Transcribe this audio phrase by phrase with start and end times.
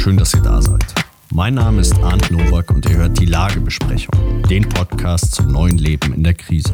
[0.00, 0.94] schön, dass ihr da seid.
[1.30, 6.14] Mein Name ist Arndt Nowak und ihr hört die Lagebesprechung, den Podcast zum neuen Leben
[6.14, 6.72] in der Krise.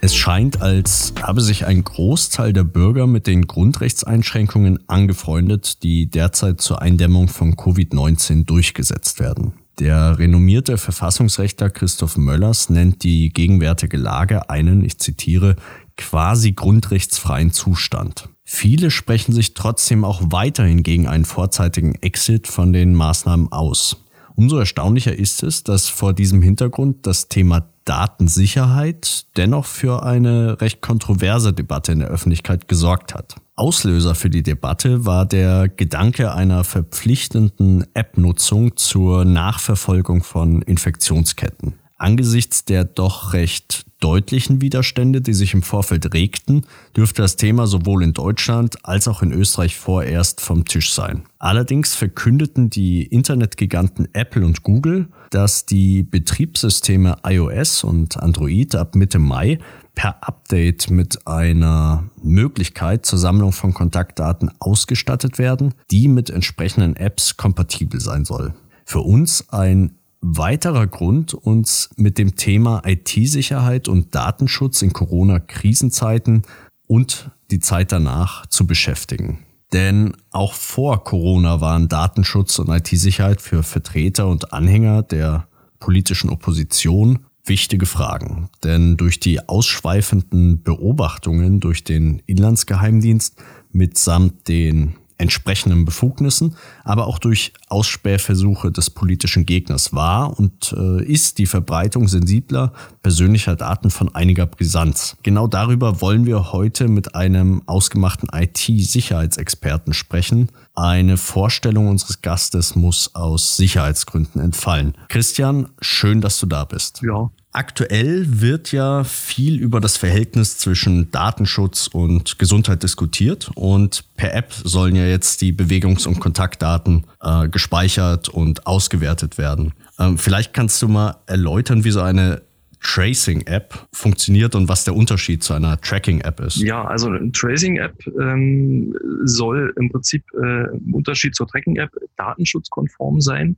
[0.00, 6.60] Es scheint, als habe sich ein Großteil der Bürger mit den Grundrechtseinschränkungen angefreundet, die derzeit
[6.60, 9.54] zur Eindämmung von Covid-19 durchgesetzt werden.
[9.80, 15.56] Der renommierte Verfassungsrechtler Christoph Möllers nennt die gegenwärtige Lage einen, ich zitiere,
[15.96, 18.28] quasi grundrechtsfreien Zustand.
[18.44, 23.96] Viele sprechen sich trotzdem auch weiterhin gegen einen vorzeitigen Exit von den Maßnahmen aus.
[24.34, 30.80] Umso erstaunlicher ist es, dass vor diesem Hintergrund das Thema Datensicherheit dennoch für eine recht
[30.80, 33.36] kontroverse Debatte in der Öffentlichkeit gesorgt hat.
[33.56, 41.74] Auslöser für die Debatte war der Gedanke einer verpflichtenden App-Nutzung zur Nachverfolgung von Infektionsketten.
[42.02, 46.66] Angesichts der doch recht deutlichen Widerstände, die sich im Vorfeld regten,
[46.96, 51.22] dürfte das Thema sowohl in Deutschland als auch in Österreich vorerst vom Tisch sein.
[51.38, 59.20] Allerdings verkündeten die Internetgiganten Apple und Google, dass die Betriebssysteme iOS und Android ab Mitte
[59.20, 59.60] Mai
[59.94, 67.36] per Update mit einer Möglichkeit zur Sammlung von Kontaktdaten ausgestattet werden, die mit entsprechenden Apps
[67.36, 68.54] kompatibel sein soll.
[68.84, 76.42] Für uns ein weiterer Grund, uns mit dem Thema IT-Sicherheit und Datenschutz in Corona-Krisenzeiten
[76.86, 79.40] und die Zeit danach zu beschäftigen.
[79.72, 85.48] Denn auch vor Corona waren Datenschutz und IT-Sicherheit für Vertreter und Anhänger der
[85.80, 88.48] politischen Opposition wichtige Fragen.
[88.62, 97.52] Denn durch die ausschweifenden Beobachtungen durch den Inlandsgeheimdienst mitsamt den entsprechenden Befugnissen, aber auch durch
[97.68, 104.46] Ausspähversuche des politischen Gegners war und äh, ist die Verbreitung sensibler persönlicher Daten von einiger
[104.46, 105.16] Brisanz.
[105.22, 110.50] Genau darüber wollen wir heute mit einem ausgemachten IT-Sicherheitsexperten sprechen.
[110.74, 114.94] Eine Vorstellung unseres Gastes muss aus Sicherheitsgründen entfallen.
[115.08, 117.02] Christian, schön, dass du da bist.
[117.02, 124.34] Ja, Aktuell wird ja viel über das Verhältnis zwischen Datenschutz und Gesundheit diskutiert und per
[124.34, 129.74] App sollen ja jetzt die Bewegungs- und Kontaktdaten äh, gespeichert und ausgewertet werden.
[129.98, 132.40] Ähm, vielleicht kannst du mal erläutern, wie so eine
[132.80, 136.56] Tracing-App funktioniert und was der Unterschied zu einer Tracking-App ist.
[136.56, 138.94] Ja, also eine Tracing-App ähm,
[139.24, 143.56] soll im Prinzip äh, im Unterschied zur Tracking-App datenschutzkonform sein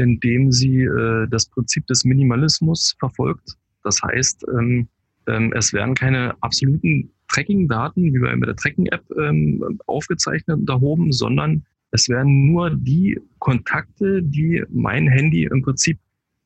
[0.00, 3.56] indem sie äh, das Prinzip des Minimalismus verfolgt.
[3.84, 4.88] Das heißt, ähm,
[5.26, 11.64] ähm, es werden keine absoluten Tracking-Daten wie bei der Tracking-App ähm, aufgezeichnet und erhoben, sondern
[11.92, 15.98] es werden nur die Kontakte, die mein Handy im Prinzip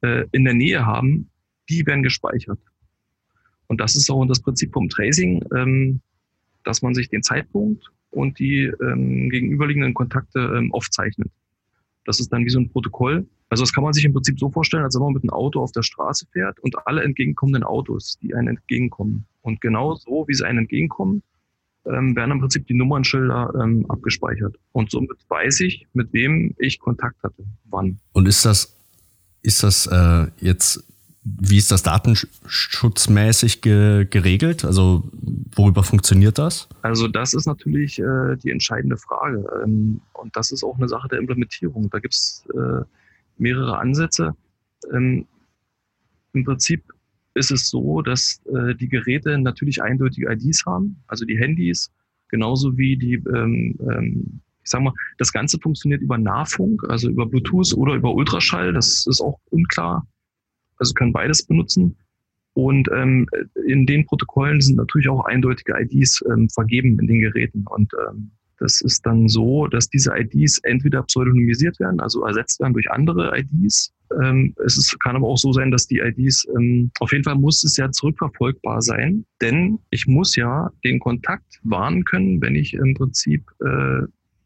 [0.03, 1.31] äh, in der Nähe haben,
[1.69, 2.59] die werden gespeichert.
[3.67, 6.01] Und das ist auch das Prinzip vom Tracing, ähm,
[6.65, 11.31] dass man sich den Zeitpunkt und die ähm, gegenüberliegenden Kontakte ähm, aufzeichnet.
[12.05, 14.51] Das ist dann wie so ein Protokoll, also das kann man sich im Prinzip so
[14.51, 18.19] vorstellen, als wenn man mit einem Auto auf der Straße fährt und alle entgegenkommenden Autos,
[18.21, 19.27] die einen entgegenkommen.
[19.43, 21.23] Und genau so, wie sie einen entgegenkommen,
[21.87, 24.57] ähm, werden im Prinzip die Nummernschilder ähm, abgespeichert.
[24.73, 27.99] Und somit weiß ich, mit wem ich Kontakt hatte, wann.
[28.13, 28.75] Und ist das,
[29.43, 30.83] ist das äh, jetzt,
[31.25, 34.65] wie ist das datenschutzmäßig ge geregelt?
[34.65, 35.11] Also
[35.55, 36.69] worüber funktioniert das?
[36.83, 39.45] Also das ist natürlich äh, die entscheidende Frage.
[39.63, 41.89] Ähm, und das ist auch eine Sache der Implementierung.
[41.89, 42.85] Da gibt es äh,
[43.39, 44.35] mehrere Ansätze.
[44.93, 45.27] Ähm,
[46.35, 46.85] Im Prinzip
[47.33, 51.91] ist es so, dass äh, die Geräte natürlich eindeutige IDs haben, also die Handys,
[52.29, 57.27] genauso wie die, ähm, ähm, ich sag mal, das Ganze funktioniert über Nahfunk, also über
[57.27, 60.07] Bluetooth oder über Ultraschall, das ist auch unklar.
[60.79, 61.97] Also können beides benutzen.
[62.55, 63.27] Und ähm,
[63.67, 67.65] in den Protokollen sind natürlich auch eindeutige IDs ähm, vergeben in den Geräten.
[67.69, 72.73] Und ähm, das ist dann so, dass diese IDs entweder pseudonymisiert werden, also ersetzt werden
[72.73, 73.93] durch andere IDs.
[74.23, 77.35] Ähm, es ist, kann aber auch so sein, dass die IDs, ähm, auf jeden Fall
[77.35, 82.75] muss es ja zurückverfolgbar sein, denn ich muss ja den Kontakt warnen können, wenn ich
[82.75, 84.03] im Prinzip äh,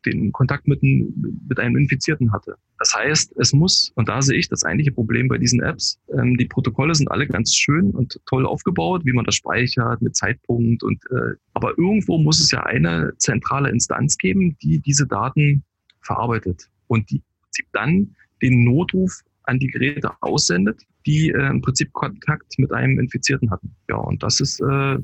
[0.06, 2.56] den Kontakt mit, mit einem Infizierten hatte.
[2.78, 6.36] Das heißt, es muss, und da sehe ich das eigentliche Problem bei diesen Apps, ähm,
[6.36, 10.82] die Protokolle sind alle ganz schön und toll aufgebaut, wie man das speichert mit Zeitpunkt
[10.82, 15.64] und äh, aber irgendwo muss es ja eine zentrale Instanz geben, die diese Daten
[16.02, 21.60] verarbeitet und die im Prinzip dann den Notruf an die Geräte aussendet, die äh, im
[21.60, 23.75] Prinzip Kontakt mit einem Infizierten hatten.
[23.88, 24.98] Ja, und das ist äh,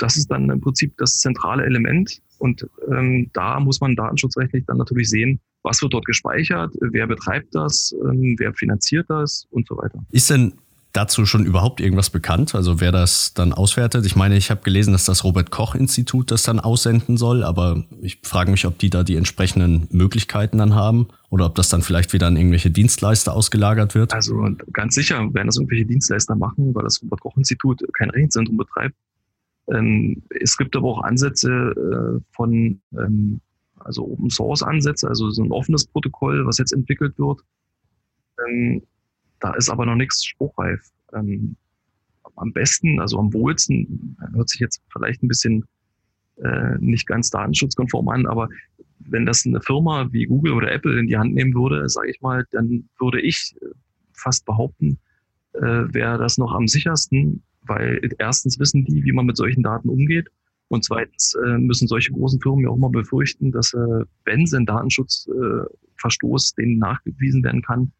[0.00, 2.20] das ist dann im Prinzip das zentrale Element.
[2.38, 7.54] Und ähm, da muss man datenschutzrechtlich dann natürlich sehen, was wird dort gespeichert, wer betreibt
[7.54, 9.98] das, ähm, wer finanziert das und so weiter.
[10.10, 10.54] Ist denn
[10.92, 12.54] dazu schon überhaupt irgendwas bekannt?
[12.54, 14.06] Also wer das dann auswertet?
[14.06, 17.84] Ich meine, ich habe gelesen, dass das Robert Koch Institut das dann aussenden soll, aber
[18.00, 21.82] ich frage mich, ob die da die entsprechenden Möglichkeiten dann haben oder ob das dann
[21.82, 24.12] vielleicht wieder an irgendwelche Dienstleister ausgelagert wird.
[24.12, 28.56] Also ganz sicher werden das irgendwelche Dienstleister machen, weil das Robert Koch Institut kein Rechenzentrum
[28.56, 28.96] betreibt.
[29.68, 33.40] Ähm, es gibt aber auch Ansätze äh, von ähm,
[33.80, 37.40] also Open Source Ansätze, also so ein offenes Protokoll, was jetzt entwickelt wird.
[38.46, 38.82] Ähm,
[39.40, 40.80] da ist aber noch nichts spruchreif.
[41.14, 41.56] Ähm,
[42.36, 45.64] am besten, also am wohlsten, hört sich jetzt vielleicht ein bisschen
[46.36, 48.48] äh, nicht ganz datenschutzkonform an, aber
[48.98, 52.20] wenn das eine Firma wie Google oder Apple in die Hand nehmen würde, sage ich
[52.20, 53.54] mal, dann würde ich
[54.12, 54.98] fast behaupten,
[55.54, 59.88] äh, wäre das noch am sichersten, weil erstens wissen die, wie man mit solchen Daten
[59.88, 60.28] umgeht
[60.70, 64.56] und zweitens äh, müssen solche großen Firmen ja auch mal befürchten, dass äh, wenn sie
[64.56, 67.92] einen Datenschutzverstoß denen nachgewiesen werden kann,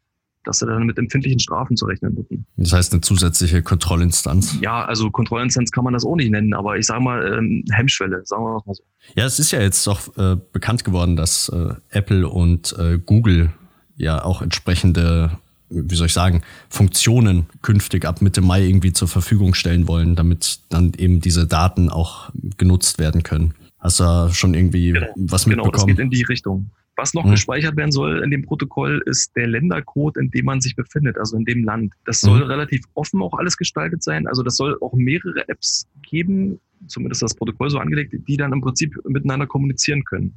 [0.45, 2.45] dass sie dann mit empfindlichen Strafen zu rechnen hätten.
[2.55, 4.57] Das heißt eine zusätzliche Kontrollinstanz?
[4.61, 8.21] Ja, also Kontrollinstanz kann man das auch nicht nennen, aber ich sage mal ähm, Hemmschwelle,
[8.25, 8.83] sagen wir mal so.
[9.15, 13.51] Ja, es ist ja jetzt doch äh, bekannt geworden, dass äh, Apple und äh, Google
[13.97, 15.37] ja auch entsprechende,
[15.71, 20.59] wie soll ich sagen, Funktionen künftig ab Mitte Mai irgendwie zur Verfügung stellen wollen, damit
[20.69, 23.53] dann eben diese Daten auch genutzt werden können.
[23.79, 25.71] Hast du schon irgendwie genau, was mitbekommen?
[25.71, 26.69] Genau, das geht in die Richtung.
[26.97, 27.31] Was noch mhm.
[27.31, 31.37] gespeichert werden soll in dem Protokoll, ist der Ländercode, in dem man sich befindet, also
[31.37, 31.93] in dem Land.
[32.05, 32.51] Das soll mhm.
[32.51, 34.27] relativ offen auch alles gestaltet sein.
[34.27, 38.61] Also das soll auch mehrere Apps geben, zumindest das Protokoll so angelegt, die dann im
[38.61, 40.35] Prinzip miteinander kommunizieren können.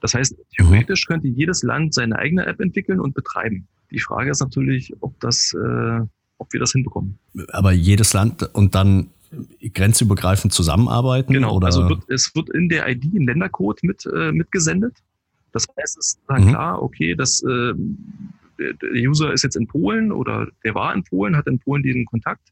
[0.00, 3.66] Das heißt, theoretisch könnte jedes Land seine eigene App entwickeln und betreiben.
[3.90, 6.00] Die Frage ist natürlich, ob das, äh,
[6.38, 7.18] ob wir das hinbekommen.
[7.48, 9.10] Aber jedes Land und dann
[9.74, 11.32] grenzübergreifend zusammenarbeiten?
[11.32, 11.66] Genau, oder?
[11.66, 14.94] also wird, es wird in der ID ein Ländercode mit, äh, mitgesendet
[15.52, 16.48] das heißt, es ist dann mhm.
[16.50, 17.72] klar, okay, dass äh,
[18.58, 22.04] der User ist jetzt in Polen oder der war in Polen, hat in Polen diesen
[22.04, 22.48] Kontakt.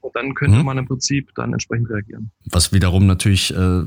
[0.00, 0.64] Und dann könnte mhm.
[0.64, 2.32] man im Prinzip dann entsprechend reagieren.
[2.46, 3.82] Was wiederum natürlich äh,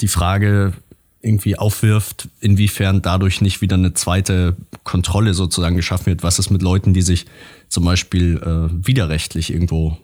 [0.00, 0.74] die Frage
[1.20, 4.56] irgendwie aufwirft, inwiefern dadurch nicht wieder eine zweite
[4.90, 6.24] Kontrolle sozusagen geschaffen wird.
[6.24, 7.26] Was ist mit Leuten, die sich
[7.68, 9.96] zum Beispiel äh, widerrechtlich irgendwo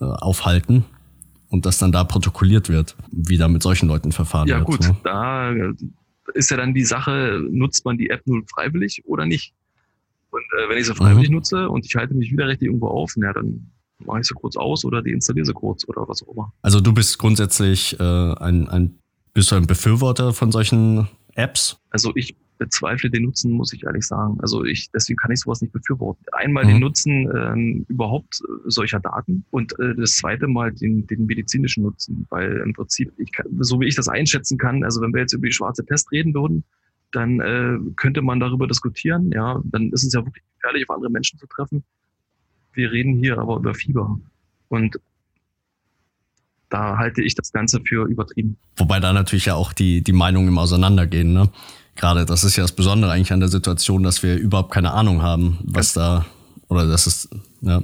[0.00, 0.84] äh, aufhalten
[1.48, 4.68] und das dann da protokolliert wird, wie da mit solchen Leuten verfahren ja, wird?
[4.68, 4.96] Ja gut, ne?
[5.04, 5.52] da
[6.34, 9.54] ist ja dann die Sache, nutzt man die App nur freiwillig oder nicht?
[10.30, 11.36] Und äh, wenn ich sie freiwillig mhm.
[11.36, 13.70] nutze und ich halte mich widerrechtlich irgendwo auf, na, dann
[14.04, 16.52] mache ich sie kurz aus oder deinstalliere sie kurz oder was auch immer.
[16.62, 18.98] Also du bist grundsätzlich äh, ein, ein,
[19.34, 21.78] bist du ein Befürworter von solchen Apps?
[21.90, 24.38] Also ich bezweifle den Nutzen, muss ich ehrlich sagen.
[24.40, 26.24] Also ich, deswegen kann ich sowas nicht befürworten.
[26.32, 26.68] Einmal mhm.
[26.68, 31.82] den Nutzen ähm, überhaupt äh, solcher Daten und äh, das zweite Mal den, den medizinischen
[31.82, 35.20] Nutzen, weil im Prinzip, ich kann, so wie ich das einschätzen kann, also wenn wir
[35.20, 36.62] jetzt über die schwarze Pest reden würden,
[37.10, 39.30] dann äh, könnte man darüber diskutieren.
[39.32, 41.82] Ja, dann ist es ja wirklich gefährlich, auf andere Menschen zu treffen.
[42.72, 44.18] Wir reden hier aber über Fieber.
[44.68, 44.98] Und
[46.70, 48.56] da halte ich das Ganze für übertrieben.
[48.76, 51.32] Wobei da natürlich ja auch die, die Meinungen im Auseinandergehen.
[51.34, 51.50] Ne?
[51.96, 55.22] Gerade, das ist ja das Besondere eigentlich an der Situation, dass wir überhaupt keine Ahnung
[55.22, 56.26] haben, was da,
[56.68, 57.28] oder das ist,
[57.60, 57.82] ja.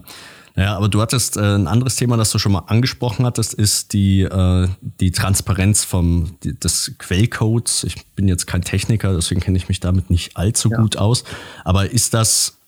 [0.54, 3.92] Naja, aber du hattest äh, ein anderes Thema, das du schon mal angesprochen hattest, ist
[3.92, 7.84] die, äh, die Transparenz vom, die, des Quellcodes.
[7.84, 10.78] Ich bin jetzt kein Techniker, deswegen kenne ich mich damit nicht allzu ja.
[10.78, 11.22] gut aus.
[11.62, 12.58] Aber ist das,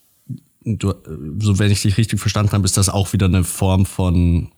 [0.65, 0.95] du,
[1.41, 4.53] so wenn ich dich richtig verstanden habe, ist das auch wieder eine Form von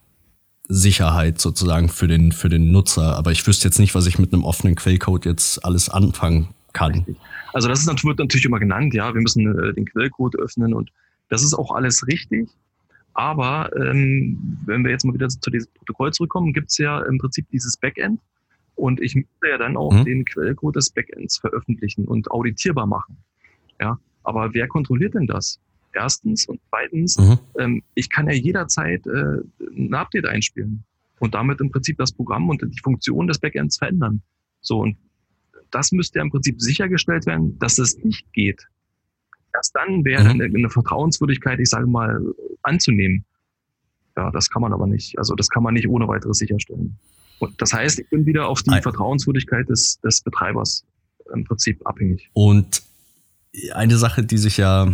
[0.69, 3.17] Sicherheit sozusagen für den, für den Nutzer.
[3.17, 7.05] Aber ich wüsste jetzt nicht, was ich mit einem offenen Quellcode jetzt alles anfangen kann.
[7.52, 10.91] Also das ist, wird natürlich immer genannt, ja, wir müssen äh, den Quellcode öffnen und
[11.29, 12.48] das ist auch alles richtig.
[13.14, 17.19] Aber ähm, wenn wir jetzt mal wieder zu diesem Protokoll zurückkommen, gibt es ja im
[17.19, 18.20] Prinzip dieses Backend
[18.74, 20.05] und ich müsste ja dann auch mhm.
[20.05, 23.17] den Quellcode des Backends veröffentlichen und auditierbar machen.
[23.81, 25.58] Ja, aber wer kontrolliert denn das?
[25.94, 27.38] Erstens und zweitens, mhm.
[27.58, 29.43] ähm, ich kann ja jederzeit äh,
[29.76, 30.84] ein Update einspielen
[31.19, 34.22] und damit im Prinzip das Programm und die Funktion des Backends verändern.
[34.62, 34.96] So und
[35.72, 38.69] das müsste ja im Prinzip sichergestellt werden, dass es nicht geht.
[39.55, 40.31] Erst dann wäre mhm.
[40.31, 42.20] eine, eine Vertrauenswürdigkeit, ich sage mal,
[42.62, 43.24] anzunehmen.
[44.17, 45.19] Ja, das kann man aber nicht.
[45.19, 46.98] Also das kann man nicht ohne weiteres sicherstellen.
[47.38, 48.82] Und das heißt, ich bin wieder auf die Nein.
[48.82, 50.84] Vertrauenswürdigkeit des, des Betreibers
[51.34, 52.31] im Prinzip abhängig.
[52.34, 52.82] Und
[53.74, 54.93] eine Sache, die sich ja,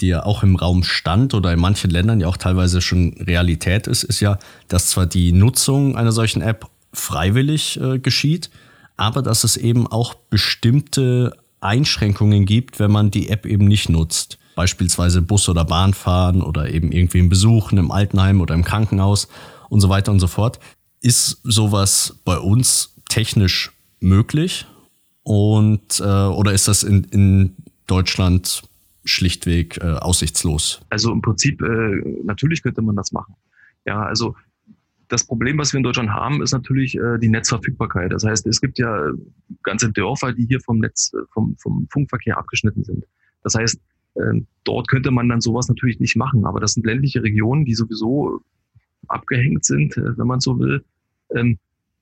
[0.00, 3.86] die ja auch im Raum stand oder in manchen Ländern ja auch teilweise schon Realität
[3.86, 4.38] ist, ist ja,
[4.68, 8.50] dass zwar die Nutzung einer solchen App freiwillig äh, geschieht,
[8.96, 14.38] aber dass es eben auch bestimmte Einschränkungen gibt, wenn man die App eben nicht nutzt.
[14.54, 19.28] Beispielsweise Bus oder Bahn fahren oder eben irgendwie einen Besuchen im Altenheim oder im Krankenhaus
[19.70, 20.60] und so weiter und so fort.
[21.00, 24.66] Ist sowas bei uns technisch möglich?
[25.22, 27.56] Und äh, oder ist das in, in
[27.86, 28.62] Deutschland
[29.04, 30.80] schlichtweg äh, aussichtslos.
[30.90, 33.34] Also im Prinzip, äh, natürlich könnte man das machen.
[33.84, 34.36] Ja, also
[35.12, 38.12] das Problem, was wir in Deutschland haben, ist natürlich äh, die Netzverfügbarkeit.
[38.12, 39.10] Das heißt, es gibt ja
[39.62, 43.04] ganze Dörfer, die hier vom Netz, vom, vom Funkverkehr abgeschnitten sind.
[43.42, 43.78] Das heißt,
[44.14, 46.46] äh, dort könnte man dann sowas natürlich nicht machen.
[46.46, 48.40] Aber das sind ländliche Regionen, die sowieso
[49.08, 50.82] abgehängt sind, äh, wenn man so will.
[51.34, 51.58] Ähm,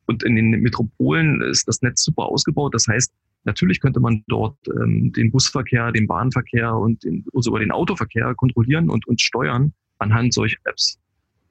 [0.07, 2.75] und in den Metropolen ist das Netz super ausgebaut.
[2.75, 3.13] Das heißt,
[3.43, 8.89] natürlich könnte man dort ähm, den Busverkehr, den Bahnverkehr und den, sogar den Autoverkehr kontrollieren
[8.89, 10.97] und, und steuern anhand solcher Apps.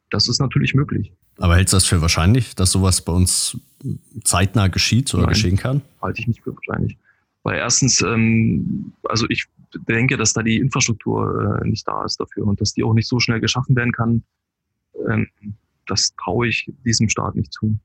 [0.09, 1.11] Das ist natürlich möglich.
[1.39, 3.58] Aber hältst du das für wahrscheinlich, dass sowas bei uns
[4.24, 5.81] zeitnah geschieht oder Nein, geschehen kann?
[6.01, 6.98] Halte ich nicht für wahrscheinlich.
[7.43, 9.46] Weil erstens, ähm, also ich
[9.88, 13.08] denke, dass da die Infrastruktur äh, nicht da ist dafür und dass die auch nicht
[13.08, 14.24] so schnell geschaffen werden kann.
[15.10, 15.27] Ähm,
[15.88, 17.79] das traue ich diesem Staat nicht zu.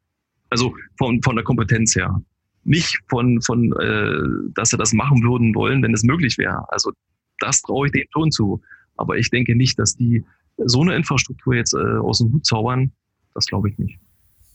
[0.51, 2.21] Also von, von der Kompetenz her.
[2.65, 6.65] Nicht von, von äh, dass sie das machen würden wollen, wenn es möglich wäre.
[6.73, 6.93] Also
[7.39, 8.61] das traue ich denen schon zu.
[8.97, 10.25] Aber ich denke nicht, dass die
[10.59, 12.93] so eine Infrastruktur jetzt äh, aus dem Hut zaubern,
[13.35, 13.99] das glaube ich nicht.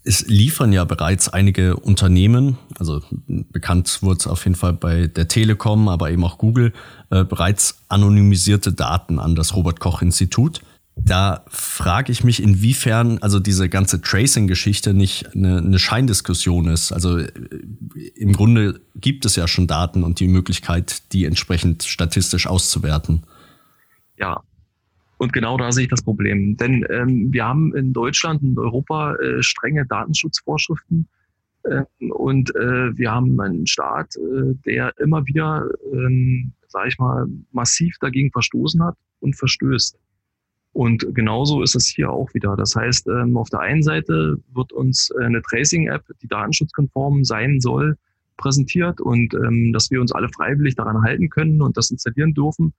[0.03, 5.27] Es liefern ja bereits einige Unternehmen, also bekannt wurde es auf jeden Fall bei der
[5.27, 6.71] Telekom, aber eben auch Google,
[7.09, 10.61] äh, bereits anonymisierte Daten an das Robert Koch Institut.
[10.95, 16.91] Da frage ich mich, inwiefern also diese ganze Tracing-Geschichte nicht eine, eine Scheindiskussion ist.
[16.91, 17.31] Also äh,
[18.15, 23.23] im Grunde gibt es ja schon Daten und die Möglichkeit, die entsprechend statistisch auszuwerten.
[24.17, 24.43] Ja,
[25.19, 26.55] und genau da sehe ich das Problem.
[26.55, 31.09] Denn ähm, wir haben in Deutschland und Europa äh, strenge Datenschutzvorschriften.
[31.63, 37.27] Äh, und äh, wir haben einen Staat, äh, der immer wieder, ähm, sage ich mal,
[37.51, 39.99] massiv dagegen verstoßen hat und verstößt.
[40.71, 42.55] Und genauso ist es hier auch wieder.
[42.55, 47.97] Das heißt, ähm, auf der einen Seite wird uns eine Tracing-App, die datenschutzkonform sein soll,
[48.37, 52.73] präsentiert und ähm, dass wir uns alle freiwillig daran halten können und das installieren dürfen.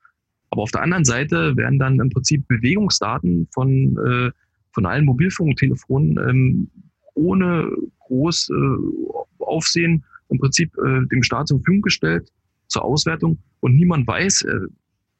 [0.50, 4.30] Aber auf der anderen Seite werden dann im Prinzip Bewegungsdaten von, äh,
[4.72, 6.70] von allen Mobilfunktelefonen ähm,
[7.14, 12.30] ohne groß äh, Aufsehen im Prinzip äh, dem Staat zur Verfügung gestellt
[12.68, 14.60] zur Auswertung und niemand weiß, äh,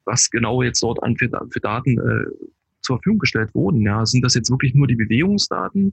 [0.04, 2.24] was genau jetzt dort an für, für Daten äh,
[2.80, 3.82] zur Verfügung gestellt wurden.
[3.82, 5.92] Ja, sind das jetzt wirklich nur die Bewegungsdaten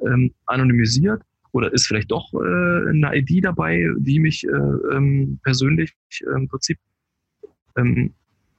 [0.00, 4.50] ähm, anonymisiert oder ist vielleicht doch äh, eine ID dabei, die mich äh,
[4.94, 5.94] ähm, persönlich
[6.36, 6.78] im Prinzip
[7.76, 8.12] ähm,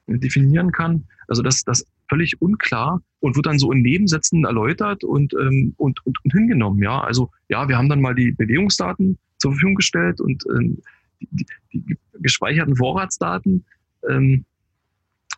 [0.08, 1.06] definieren kann.
[1.28, 6.06] Also das, das völlig unklar und wird dann so in Nebensätzen erläutert und, ähm, und,
[6.06, 6.82] und, und hingenommen.
[6.82, 10.82] Ja, also ja, wir haben dann mal die Bewegungsdaten zur Verfügung gestellt und ähm,
[11.20, 13.66] die, die, die gespeicherten Vorratsdaten
[14.10, 14.46] ähm,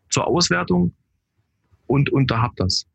[0.10, 0.94] zur Auswertung
[1.88, 2.86] und, und da habt das.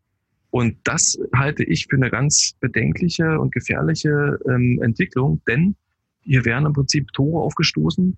[0.50, 5.74] Und das halte ich für eine ganz bedenkliche und gefährliche ähm, Entwicklung, denn
[6.20, 8.16] hier werden im Prinzip Tore aufgestoßen,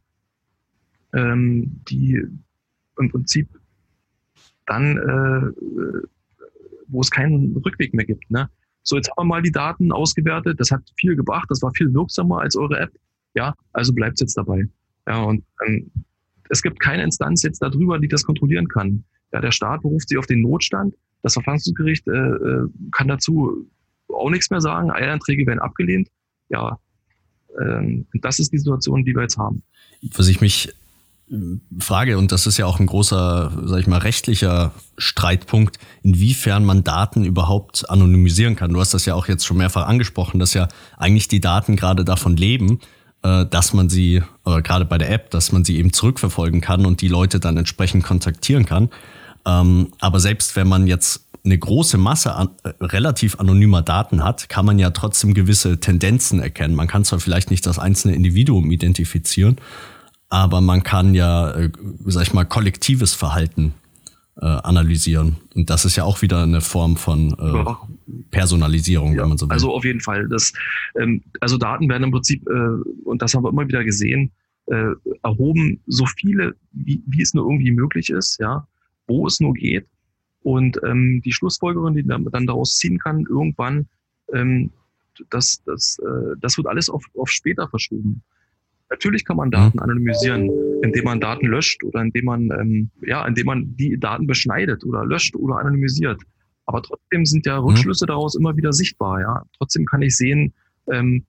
[1.15, 2.23] ähm, die
[2.99, 3.49] im Prinzip
[4.67, 5.61] dann, äh,
[6.89, 8.31] wo es keinen Rückweg mehr gibt.
[8.31, 8.49] Ne?
[8.83, 11.93] So, jetzt haben wir mal die Daten ausgewertet, das hat viel gebracht, das war viel
[11.93, 12.93] wirksamer als eure App.
[13.35, 14.69] Ja, also bleibt jetzt dabei.
[15.07, 15.91] Ja, und ähm,
[16.49, 19.05] es gibt keine Instanz jetzt darüber, die das kontrollieren kann.
[19.33, 20.95] Ja, der Staat beruft sich auf den Notstand.
[21.23, 23.69] Das Verfassungsgericht äh, äh kann dazu
[24.09, 24.91] auch nichts mehr sagen.
[24.91, 26.09] Eilanträge werden abgelehnt.
[26.49, 26.79] Ja,
[27.61, 29.63] ähm, das ist die Situation, die wir jetzt haben.
[30.15, 30.73] Was ich mich
[31.81, 36.85] Frage, und das ist ja auch ein großer, sag ich mal, rechtlicher Streitpunkt, inwiefern man
[36.85, 38.73] Daten überhaupt anonymisieren kann.
[38.73, 42.05] Du hast das ja auch jetzt schon mehrfach angesprochen, dass ja eigentlich die Daten gerade
[42.05, 42.79] davon leben,
[43.23, 47.01] äh, dass man sie, gerade bei der App, dass man sie eben zurückverfolgen kann und
[47.01, 48.91] die Leute dann entsprechend kontaktieren kann.
[49.45, 54.49] Ähm, aber selbst wenn man jetzt eine große Masse an, äh, relativ anonymer Daten hat,
[54.49, 56.75] kann man ja trotzdem gewisse Tendenzen erkennen.
[56.75, 59.57] Man kann zwar vielleicht nicht das einzelne Individuum identifizieren,
[60.37, 61.71] aber man kann ja, äh,
[62.05, 63.73] sag ich mal, kollektives Verhalten
[64.39, 65.37] äh, analysieren.
[65.55, 69.47] Und das ist ja auch wieder eine Form von äh, Personalisierung, ja, wenn man so
[69.47, 69.55] will.
[69.55, 70.29] Also auf jeden Fall.
[70.29, 70.53] Das,
[71.01, 74.31] ähm, also Daten werden im Prinzip, äh, und das haben wir immer wieder gesehen,
[74.67, 74.91] äh,
[75.23, 78.67] erhoben, so viele, wie, wie es nur irgendwie möglich ist, ja,
[79.07, 79.87] wo es nur geht.
[80.43, 83.87] Und ähm, die Schlussfolgerung, die man dann daraus ziehen kann, irgendwann,
[84.35, 84.71] ähm,
[85.31, 88.23] das, das, äh, das wird alles auf, auf später verschoben.
[88.89, 90.51] Natürlich kann man Daten anonymisieren,
[90.83, 95.05] indem man Daten löscht oder indem man, ähm, ja, indem man die Daten beschneidet oder
[95.05, 96.23] löscht oder anonymisiert.
[96.67, 97.69] Aber trotzdem sind ja mhm.
[97.69, 99.21] Rückschlüsse daraus immer wieder sichtbar.
[99.21, 100.53] Ja, trotzdem kann ich sehen,
[100.91, 101.25] ähm,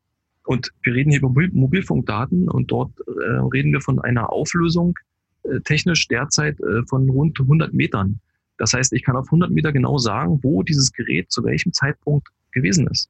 [0.45, 4.97] und wir reden hier über Mobilfunkdaten und dort äh, reden wir von einer Auflösung
[5.43, 8.21] äh, technisch derzeit äh, von rund 100 Metern.
[8.57, 12.29] Das heißt, ich kann auf 100 Meter genau sagen, wo dieses Gerät zu welchem Zeitpunkt
[12.53, 13.09] gewesen ist.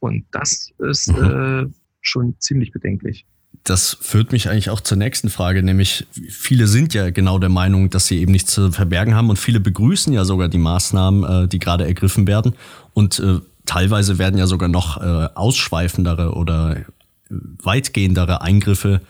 [0.00, 1.24] Und das ist mhm.
[1.24, 1.66] äh,
[2.02, 3.24] schon ziemlich bedenklich
[3.68, 7.90] das führt mich eigentlich auch zur nächsten Frage, nämlich viele sind ja genau der Meinung,
[7.90, 11.48] dass sie eben nichts zu verbergen haben und viele begrüßen ja sogar die Maßnahmen, äh,
[11.48, 12.54] die gerade ergriffen werden
[12.94, 16.84] und äh, teilweise werden ja sogar noch äh, ausschweifendere oder
[17.30, 19.02] weitgehendere Eingriffe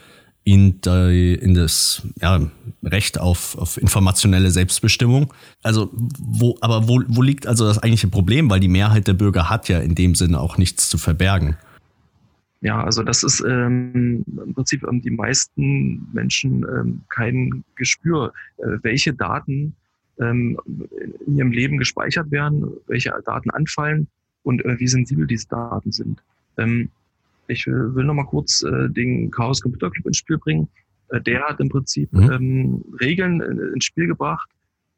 [0.45, 2.41] in, die, in das ja,
[2.83, 5.33] Recht auf, auf informationelle Selbstbestimmung.
[5.63, 8.49] Also, wo, aber wo, wo liegt also das eigentliche Problem?
[8.49, 11.59] Weil die Mehrheit der Bürger hat ja in dem Sinne auch nichts zu verbergen.
[12.61, 18.79] Ja, also das ist ähm, im Prinzip ähm, die meisten Menschen ähm, kein Gespür, äh,
[18.83, 19.77] welche Daten
[20.19, 20.59] ähm,
[21.27, 24.09] in ihrem Leben gespeichert werden, welche Daten anfallen
[24.43, 26.21] und äh, wie sensibel diese Daten sind.
[26.57, 26.91] Ähm,
[27.47, 30.69] ich will noch mal kurz äh, den Chaos Computer Club ins Spiel bringen.
[31.11, 32.31] Äh, der hat im Prinzip mhm.
[32.33, 34.51] ähm, Regeln äh, ins Spiel gebracht,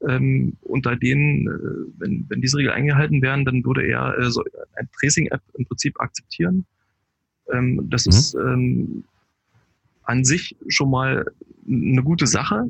[0.09, 4.43] ähm, unter denen, äh, wenn, wenn diese Regeln eingehalten werden, dann würde er äh, so
[4.77, 6.65] ein Tracing-App im Prinzip akzeptieren
[7.53, 8.11] ähm, das mhm.
[8.11, 9.05] ist ähm,
[10.05, 11.25] an sich schon mal
[11.69, 12.69] eine gute Sache,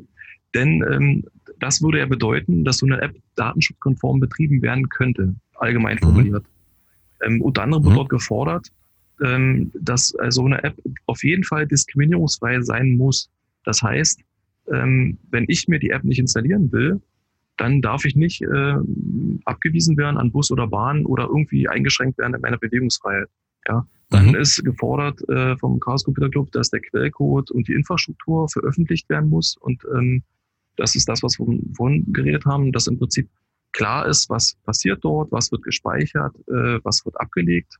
[0.53, 1.23] denn ähm,
[1.59, 6.05] das würde ja bedeuten, dass so eine App datenschutzkonform betrieben werden könnte, allgemein mhm.
[6.05, 6.45] formuliert.
[7.23, 7.97] Ähm, unter anderem wird mhm.
[7.97, 8.67] dort gefordert,
[9.23, 13.29] ähm, dass äh, so eine App auf jeden Fall diskriminierungsfrei sein muss.
[13.63, 14.21] Das heißt,
[14.71, 17.01] ähm, wenn ich mir die App nicht installieren will,
[17.57, 18.75] dann darf ich nicht äh,
[19.45, 23.29] abgewiesen werden an Bus oder Bahn oder irgendwie eingeschränkt werden in meiner Bewegungsfreiheit.
[23.67, 24.35] Ja, dann mhm.
[24.35, 29.29] ist gefordert äh, vom Chaos Computer Club, dass der Quellcode und die Infrastruktur veröffentlicht werden
[29.29, 29.55] muss.
[29.57, 30.23] Und ähm,
[30.75, 33.29] das ist das, was wir vorhin geredet haben, dass im Prinzip
[33.71, 37.77] klar ist, was passiert dort, was wird gespeichert, äh, was wird abgelegt.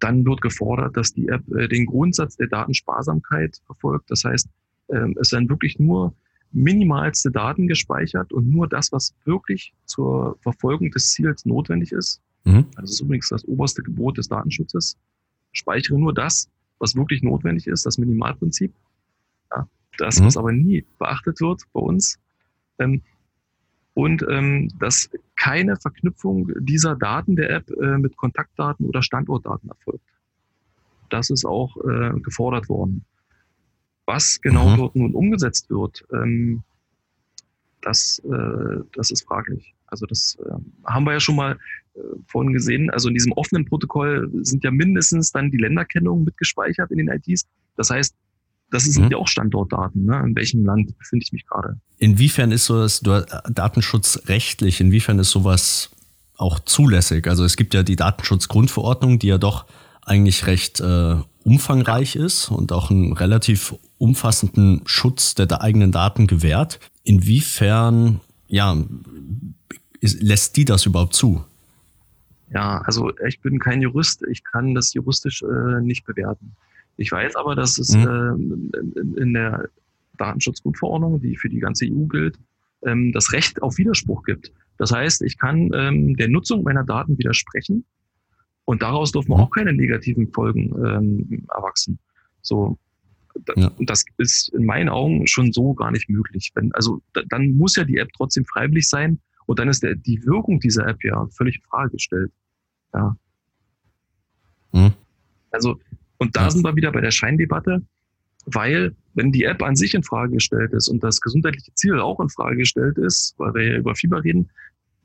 [0.00, 4.10] Dann wird gefordert, dass die App äh, den Grundsatz der Datensparsamkeit verfolgt.
[4.10, 4.48] Das heißt,
[4.88, 6.14] äh, es werden wirklich nur
[6.52, 12.22] minimalste Daten gespeichert und nur das, was wirklich zur Verfolgung des Ziels notwendig ist.
[12.44, 12.66] Mhm.
[12.76, 14.96] Das ist übrigens das oberste Gebot des Datenschutzes.
[15.52, 16.48] Speichere nur das,
[16.78, 18.72] was wirklich notwendig ist, das Minimalprinzip.
[19.54, 19.66] Ja,
[19.98, 20.26] das, mhm.
[20.26, 22.18] was aber nie beachtet wird bei uns.
[22.78, 23.02] Ähm,
[23.94, 30.04] und ähm, dass keine Verknüpfung dieser Daten der App äh, mit Kontaktdaten oder Standortdaten erfolgt.
[31.10, 33.04] Das ist auch äh, gefordert worden.
[34.06, 34.76] Was genau mhm.
[34.76, 36.62] dort nun umgesetzt wird, ähm,
[37.82, 39.74] das, äh, das ist fraglich.
[39.86, 40.54] Also das äh,
[40.84, 41.58] haben wir ja schon mal
[42.26, 42.90] vorhin gesehen.
[42.90, 47.46] Also in diesem offenen Protokoll sind ja mindestens dann die Länderkennungen mitgespeichert in den IDs.
[47.76, 48.14] Das heißt,
[48.70, 49.10] das sind mhm.
[49.12, 50.04] ja auch Standortdaten.
[50.04, 50.20] Ne?
[50.26, 51.78] In welchem Land befinde ich mich gerade?
[51.98, 55.90] Inwiefern ist so das datenschutzrechtlich, inwiefern ist sowas
[56.36, 57.28] auch zulässig?
[57.28, 59.66] Also es gibt ja die Datenschutzgrundverordnung, die ja doch
[60.02, 66.80] eigentlich recht äh, umfangreich ist und auch einen relativ umfassenden Schutz der, eigenen Daten gewährt.
[67.04, 68.76] Inwiefern ja,
[70.00, 71.44] lässt die das überhaupt zu?
[72.50, 76.54] Ja, also ich bin kein Jurist, ich kann das juristisch äh, nicht bewerten.
[76.96, 78.70] Ich weiß aber, dass es mhm.
[78.74, 79.68] äh, in der
[80.18, 82.38] Datenschutzgrundverordnung, die für die ganze EU gilt,
[82.82, 84.52] ähm, das Recht auf Widerspruch gibt.
[84.78, 87.84] Das heißt, ich kann ähm, der Nutzung meiner Daten widersprechen
[88.64, 89.40] und daraus dürfen mhm.
[89.40, 91.98] auch keine negativen Folgen ähm, erwachsen.
[92.42, 92.78] So,
[93.56, 93.68] ja.
[93.78, 96.52] Und das ist in meinen Augen schon so gar nicht möglich.
[96.54, 100.24] Wenn, also dann muss ja die App trotzdem freiwillig sein und dann ist der, die
[100.24, 102.32] Wirkung dieser App ja völlig in Frage gestellt.
[102.92, 103.16] Ja.
[104.72, 104.92] Mhm.
[105.50, 105.78] Also,
[106.18, 107.82] und da sind wir wieder bei der Scheindebatte,
[108.46, 112.20] weil wenn die App an sich in Frage gestellt ist und das gesundheitliche Ziel auch
[112.20, 114.50] in Frage gestellt ist, weil wir ja über Fieber reden,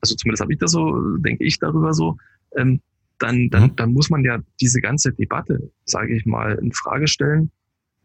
[0.01, 2.17] also zumindest habe ich das so, denke ich darüber so,
[2.55, 2.81] ähm,
[3.19, 3.75] dann, dann, mhm.
[3.75, 7.51] dann muss man ja diese ganze Debatte, sage ich mal, in Frage stellen.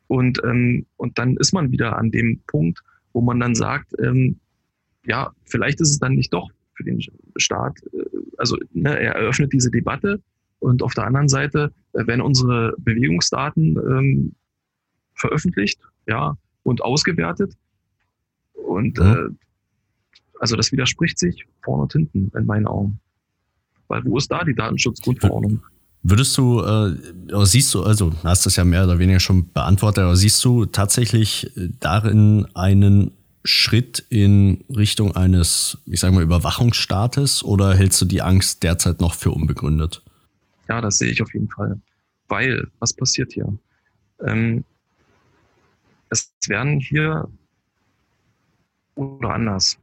[0.08, 4.40] Und, ähm, und dann ist man wieder an dem Punkt, wo man dann sagt, ähm,
[5.06, 7.00] ja, vielleicht ist es dann nicht doch für den
[7.36, 8.04] Staat, äh,
[8.38, 10.20] also ne, er eröffnet diese Debatte
[10.58, 14.34] und auf der anderen Seite äh, werden unsere Bewegungsdaten ähm,
[15.14, 17.54] veröffentlicht, ja, und ausgewertet.
[18.54, 19.28] Und äh,
[20.40, 22.98] also das widerspricht sich vorne und hinten in meinen Augen.
[23.88, 25.62] Weil wo ist da die Datenschutzgrundverordnung?
[26.02, 30.16] Würdest du, äh, siehst du, also hast das ja mehr oder weniger schon beantwortet, aber
[30.16, 33.12] siehst du tatsächlich darin einen
[33.44, 39.14] Schritt in Richtung eines, ich sage mal, Überwachungsstaates oder hältst du die Angst derzeit noch
[39.14, 40.02] für unbegründet?
[40.68, 41.78] Ja, das sehe ich auf jeden Fall.
[42.28, 43.52] Weil, was passiert hier?
[44.20, 44.64] Ähm,
[46.08, 47.28] es werden hier
[48.94, 49.78] oder anders.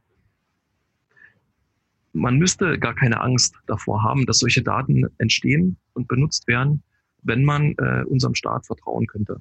[2.14, 6.82] Man müsste gar keine Angst davor haben, dass solche Daten entstehen und benutzt werden,
[7.22, 9.40] wenn man äh, unserem Staat vertrauen könnte.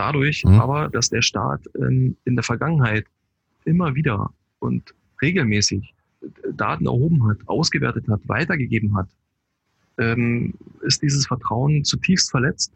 [0.00, 0.58] Dadurch mhm.
[0.58, 3.04] aber, dass der Staat ähm, in der Vergangenheit
[3.66, 9.10] immer wieder und regelmäßig äh, Daten erhoben hat, ausgewertet hat, weitergegeben hat,
[9.98, 12.72] ähm, ist dieses Vertrauen zutiefst verletzt.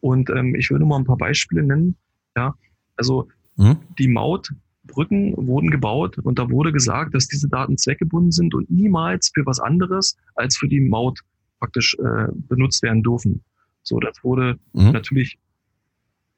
[0.00, 1.94] Und ähm, ich will nur mal ein paar Beispiele nennen.
[2.36, 2.56] Ja,
[2.96, 3.76] also mhm.
[4.00, 9.30] die Mautbrücken wurden gebaut und da wurde gesagt, dass diese Daten zweckgebunden sind und niemals
[9.32, 11.20] für was anderes als für die Maut
[11.60, 13.44] praktisch äh, benutzt werden dürfen.
[13.84, 14.90] So, das wurde mhm.
[14.90, 15.38] natürlich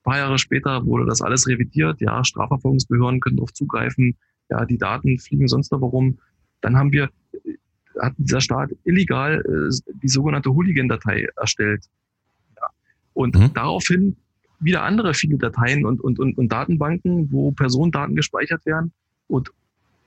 [0.05, 1.99] ein paar Jahre später wurde das alles revidiert.
[2.03, 4.17] Ja, Strafverfolgungsbehörden können darauf zugreifen.
[4.51, 6.19] Ja, die Daten fliegen sonst noch warum.
[6.61, 7.09] Dann haben wir,
[7.99, 11.87] hat dieser Staat illegal äh, die sogenannte Hooligan-Datei erstellt.
[12.57, 12.69] Ja.
[13.15, 13.55] Und mhm.
[13.55, 14.17] daraufhin
[14.61, 18.93] wieder andere viele Dateien und, und, und, und Datenbanken, wo Personendaten gespeichert werden.
[19.27, 19.53] Und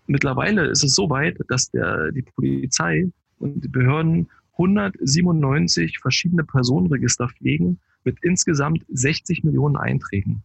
[0.05, 7.29] mittlerweile ist es so weit, dass der, die Polizei und die Behörden 197 verschiedene Personenregister
[7.29, 10.41] pflegen mit insgesamt 60 Millionen Einträgen.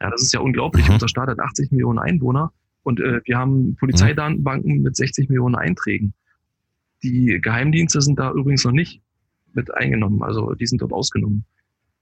[0.00, 0.86] Ja, das ist ja unglaublich.
[0.86, 0.94] Mhm.
[0.94, 2.52] Unser Staat hat 80 Millionen Einwohner
[2.84, 6.14] und äh, wir haben Polizeidatenbanken mit 60 Millionen Einträgen.
[7.02, 9.02] Die Geheimdienste sind da übrigens noch nicht
[9.54, 11.44] mit eingenommen, also die sind dort ausgenommen.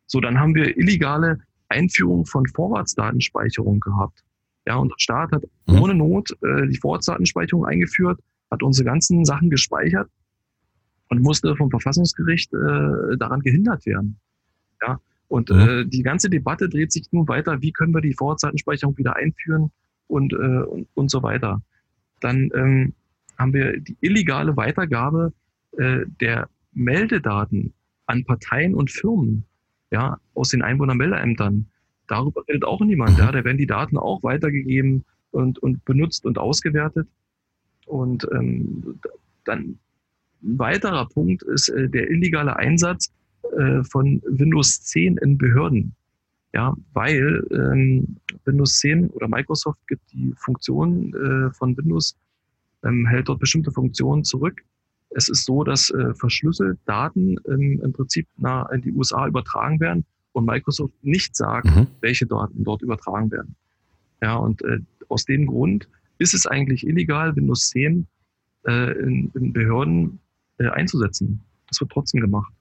[0.07, 4.23] So, dann haben wir illegale Einführung von Vorratsdatenspeicherung gehabt.
[4.67, 5.81] Ja, und der Staat hat mhm.
[5.81, 10.11] ohne Not äh, die Vorratsdatenspeicherung eingeführt, hat unsere ganzen Sachen gespeichert
[11.09, 14.19] und musste vom Verfassungsgericht äh, daran gehindert werden.
[14.83, 15.61] Ja, und mhm.
[15.61, 19.71] äh, die ganze Debatte dreht sich nun weiter, wie können wir die Vorratsdatenspeicherung wieder einführen
[20.07, 21.63] und, äh, und, und so weiter.
[22.21, 22.93] Dann ähm,
[23.39, 25.33] haben wir die illegale Weitergabe
[25.79, 27.73] äh, der Meldedaten
[28.07, 29.45] an Parteien und Firmen
[29.91, 31.67] ja, aus den Einwohnermeldeämtern.
[32.09, 33.19] Darüber redet auch niemand.
[33.19, 33.33] Ja, mhm.
[33.33, 37.09] da werden die Daten auch weitergegeben und, und benutzt und ausgewertet.
[37.87, 39.01] Und ähm,
[39.45, 39.79] dann
[40.43, 43.13] ein weiterer Punkt ist äh, der illegale Einsatz
[43.53, 45.95] äh, von Windows 10 in Behörden.
[46.55, 52.15] Ja, weil ähm, Windows 10 oder Microsoft gibt die Funktion äh, von Windows,
[52.85, 54.63] ähm, hält dort bestimmte Funktionen zurück.
[55.11, 59.81] Es ist so, dass äh, verschlüsselt Daten ähm, im Prinzip nach, in die USA übertragen
[59.81, 61.87] werden und Microsoft nicht sagt, mhm.
[62.01, 63.55] welche Daten dort übertragen werden.
[64.23, 65.89] Ja, und äh, aus dem Grund
[66.19, 68.07] ist es eigentlich illegal, Windows 10
[68.67, 70.21] äh, in, in Behörden
[70.59, 71.41] äh, einzusetzen.
[71.69, 72.53] Das wird trotzdem gemacht.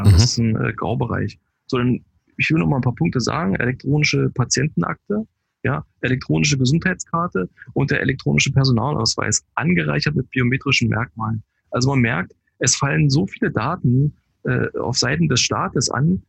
[0.00, 0.12] Ja, mhm.
[0.12, 1.38] das ist ein äh, Graubereich.
[1.66, 2.04] So, dann,
[2.36, 3.54] ich will noch mal ein paar Punkte sagen.
[3.54, 5.26] Elektronische Patientenakte,
[5.62, 11.42] ja, elektronische Gesundheitskarte und der elektronische Personalausweis, angereichert mit biometrischen Merkmalen.
[11.70, 16.22] Also man merkt, es fallen so viele Daten äh, auf Seiten des Staates an,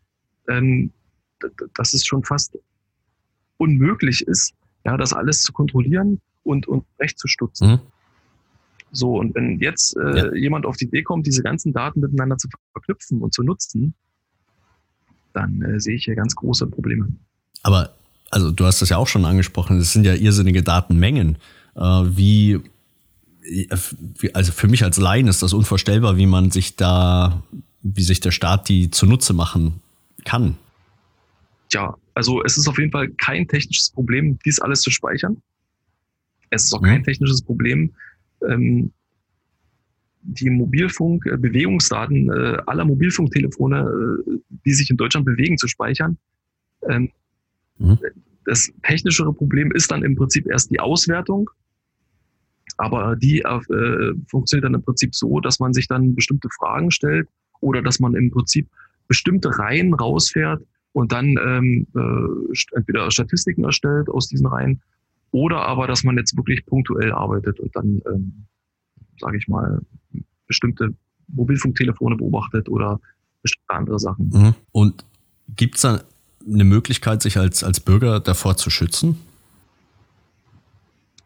[0.50, 0.92] ähm,
[1.76, 2.58] dass es schon fast
[3.58, 4.54] unmöglich ist,
[4.86, 7.72] ja, das alles zu kontrollieren und, und recht zu stutzen.
[7.72, 7.80] Mhm.
[8.92, 10.36] So, und wenn jetzt äh, ja.
[10.36, 13.94] jemand auf die Idee kommt, diese ganzen Daten miteinander zu verknüpfen und zu nutzen,
[15.34, 17.08] dann äh, sehe ich hier ganz große Probleme.
[17.64, 17.96] Aber,
[18.30, 21.38] also du hast das ja auch schon angesprochen, es sind ja irrsinnige Datenmengen.
[21.76, 22.60] Äh, wie,
[24.34, 27.44] also für mich als Laien ist das unvorstellbar, wie man sich da,
[27.82, 29.82] wie sich der Staat die zunutze machen
[30.26, 30.58] kann.
[31.72, 35.42] Ja, also es ist auf jeden Fall kein technisches Problem, dies alles zu speichern.
[36.50, 36.88] Es ist auch mhm.
[36.88, 37.94] kein technisches Problem,
[38.48, 38.92] ähm,
[40.24, 46.18] die Mobilfunk-Bewegungsdaten äh, äh, aller Mobilfunktelefone, äh, die sich in Deutschland bewegen, zu speichern.
[46.88, 47.10] Ähm,
[47.78, 47.98] mhm.
[48.46, 51.50] Das technischere Problem ist dann im Prinzip erst die Auswertung.
[52.78, 57.28] Aber die äh, funktioniert dann im Prinzip so, dass man sich dann bestimmte Fragen stellt
[57.60, 58.68] oder dass man im Prinzip
[59.08, 64.82] bestimmte Reihen rausfährt und dann ähm, äh, entweder Statistiken erstellt aus diesen Reihen
[65.32, 68.46] oder aber, dass man jetzt wirklich punktuell arbeitet und dann, ähm,
[69.20, 69.82] sage ich mal,
[70.48, 70.94] bestimmte
[71.28, 73.00] Mobilfunktelefone beobachtet oder
[73.42, 74.30] bestimmte andere Sachen.
[74.30, 74.56] Mhm.
[74.72, 75.06] Und
[75.56, 76.04] gibt es da
[76.46, 79.18] eine Möglichkeit, sich als, als Bürger davor zu schützen?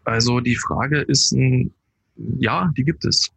[0.03, 1.73] Also die Frage ist, ein,
[2.15, 3.31] ja, die gibt es.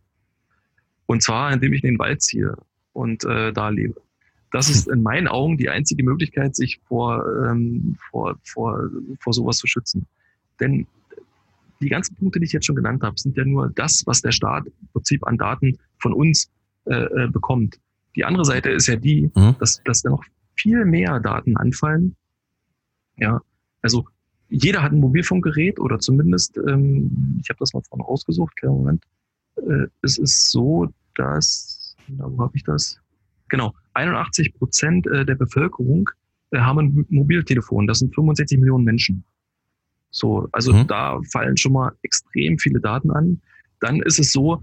[1.06, 2.54] Und zwar, indem ich in den Wald ziehe
[2.92, 4.00] und äh, da lebe.
[4.52, 9.56] Das ist in meinen Augen die einzige Möglichkeit, sich vor, ähm, vor, vor, vor sowas
[9.56, 10.06] zu schützen.
[10.60, 10.86] Denn
[11.80, 14.32] die ganzen Punkte, die ich jetzt schon genannt habe, sind ja nur das, was der
[14.32, 16.50] Staat im Prinzip an Daten von uns
[16.86, 17.78] äh, äh, bekommt.
[18.16, 19.56] Die andere Seite ist ja die, mhm.
[19.60, 20.24] dass, dass da noch
[20.56, 22.16] viel mehr Daten anfallen.
[23.16, 23.40] Ja,
[23.82, 24.06] also
[24.48, 29.04] jeder hat ein Mobilfunkgerät oder zumindest, ähm, ich habe das mal vorne rausgesucht, kleinen Moment.
[29.56, 32.98] Äh, es ist so, dass, na, wo habe ich das?
[33.48, 36.10] Genau, 81 Prozent äh, der Bevölkerung
[36.50, 37.86] äh, haben ein Mobiltelefon.
[37.86, 39.24] Das sind 65 Millionen Menschen.
[40.10, 40.86] So, also mhm.
[40.86, 43.40] da fallen schon mal extrem viele Daten an.
[43.80, 44.62] Dann ist es so,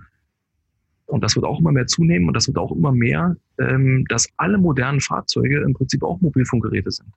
[1.08, 4.28] und das wird auch immer mehr zunehmen und das wird auch immer mehr, ähm, dass
[4.38, 7.10] alle modernen Fahrzeuge im Prinzip auch Mobilfunkgeräte sind.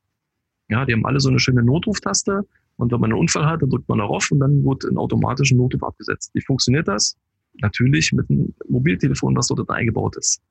[0.68, 2.42] Ja, die haben alle so eine schöne Notruftaste
[2.76, 5.56] und wenn man einen Unfall hat, dann drückt man darauf und dann wird ein automatischer
[5.56, 6.30] Notruf abgesetzt.
[6.34, 7.16] Wie funktioniert das?
[7.62, 10.42] Natürlich mit einem Mobiltelefon, was dort eingebaut ist.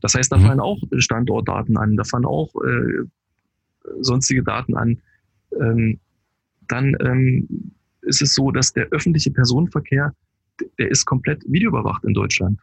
[0.00, 0.42] Das heißt, da mhm.
[0.42, 3.04] fallen auch Standortdaten an, da fallen auch äh,
[4.00, 4.98] sonstige Daten an.
[5.60, 5.98] Ähm,
[6.68, 10.14] dann ähm, ist es so, dass der öffentliche Personenverkehr,
[10.78, 12.60] der ist komplett videoüberwacht in Deutschland.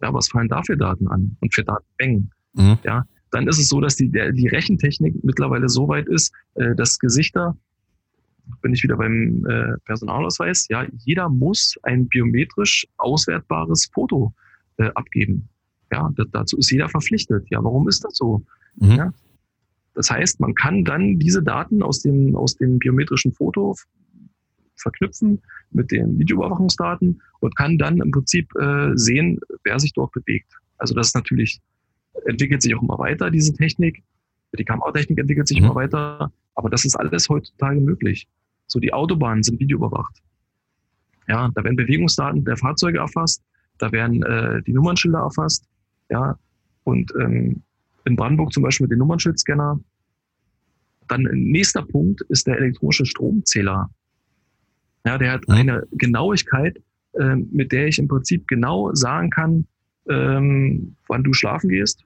[0.00, 2.30] Ja, was fallen da für Daten an und für Datenmengen?
[2.54, 2.78] Mhm.
[2.84, 6.74] Ja, dann ist es so, dass die, der, die Rechentechnik mittlerweile so weit ist, äh,
[6.74, 7.56] dass Gesichter,
[8.60, 14.34] bin ich wieder beim äh, Personalausweis, ja, jeder muss ein biometrisch auswertbares Foto
[14.76, 15.48] äh, abgeben.
[15.92, 17.46] Ja, dazu ist jeder verpflichtet.
[17.50, 18.42] Ja, warum ist das so?
[18.76, 18.92] Mhm.
[18.92, 19.12] Ja,
[19.94, 23.74] das heißt, man kann dann diese Daten aus dem, aus dem biometrischen Foto
[24.76, 30.52] verknüpfen mit den Videoüberwachungsdaten und kann dann im Prinzip äh, sehen, wer sich dort bewegt.
[30.78, 31.60] Also das ist natürlich,
[32.26, 34.02] entwickelt sich auch immer weiter, diese Technik.
[34.58, 35.66] Die Kameratechnik entwickelt sich mhm.
[35.66, 38.26] immer weiter, aber das ist alles heutzutage möglich.
[38.66, 40.22] So, die Autobahnen sind videoüberwacht.
[41.28, 43.42] Ja, da werden Bewegungsdaten der Fahrzeuge erfasst,
[43.78, 45.66] da werden äh, die Nummernschilder erfasst,
[46.10, 46.36] ja,
[46.84, 47.62] und ähm,
[48.04, 49.80] in Brandenburg zum Beispiel mit dem Nummernschildscanner.
[51.08, 53.90] Dann nächster Punkt ist der elektronische Stromzähler.
[55.04, 56.78] Ja, der hat eine Genauigkeit,
[57.14, 59.66] äh, mit der ich im Prinzip genau sagen kann,
[60.08, 62.04] ähm, wann du schlafen gehst,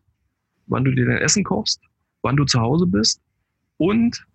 [0.66, 1.80] wann du dir dein Essen kochst,
[2.22, 3.20] wann du zu Hause bist
[3.76, 4.26] und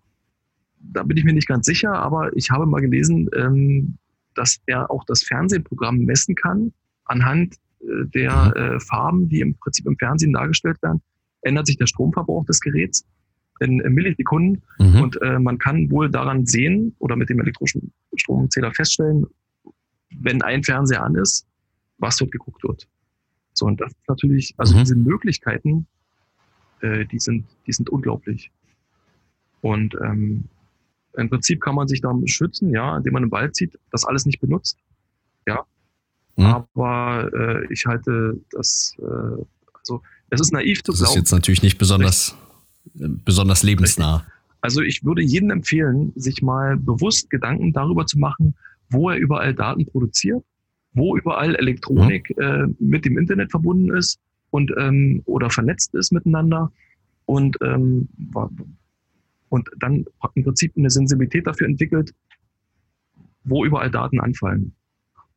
[0.79, 3.97] da bin ich mir nicht ganz sicher, aber ich habe mal gelesen, ähm,
[4.33, 6.73] dass er auch das Fernsehprogramm messen kann
[7.05, 8.61] anhand äh, der mhm.
[8.61, 11.01] äh, Farben, die im Prinzip im Fernsehen dargestellt werden
[11.41, 13.05] ändert sich der Stromverbrauch des Geräts
[13.59, 15.01] in, Millisekunden mhm.
[15.01, 19.27] und äh, man kann wohl daran sehen oder mit dem elektronischen Stromzähler feststellen,
[20.19, 21.47] wenn ein Fernseher an ist,
[21.97, 22.87] was dort geguckt wird.
[23.53, 24.79] So, und das ist natürlich, also mhm.
[24.79, 25.87] diese Möglichkeiten,
[26.81, 28.51] äh, die, sind, die sind unglaublich.
[29.61, 30.45] Und ähm,
[31.13, 34.25] im Prinzip kann man sich da schützen, ja, indem man einen Ball zieht, das alles
[34.25, 34.77] nicht benutzt.
[35.45, 35.65] Ja.
[36.35, 36.45] Mhm.
[36.45, 41.03] Aber äh, ich halte das, äh, also es ist naiv zu glauben.
[41.03, 42.35] Das ist jetzt natürlich nicht besonders,
[42.93, 44.25] besonders lebensnah.
[44.61, 48.55] Also ich würde jedem empfehlen, sich mal bewusst Gedanken darüber zu machen,
[48.89, 50.43] wo er überall Daten produziert,
[50.93, 52.43] wo überall Elektronik mhm.
[52.43, 56.71] äh, mit dem Internet verbunden ist und ähm, oder vernetzt ist miteinander
[57.25, 58.07] und ähm,
[59.49, 62.13] und dann im Prinzip eine Sensibilität dafür entwickelt,
[63.43, 64.73] wo überall Daten anfallen.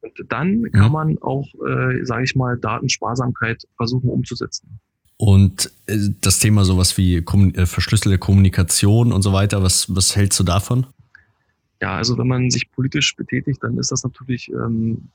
[0.05, 4.81] Und dann kann man auch, äh, sage ich mal, Datensparsamkeit versuchen umzusetzen.
[5.17, 10.39] Und äh, das Thema sowas wie äh, verschlüsselte Kommunikation und so weiter, was, was hältst
[10.39, 10.87] du davon?
[11.81, 15.09] Ja, also wenn man sich politisch betätigt, dann ist das natürlich, ähm,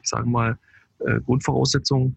[0.00, 0.58] ich sage mal,
[1.00, 2.16] äh, Grundvoraussetzung.